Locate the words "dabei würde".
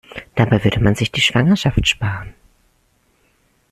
0.33-0.79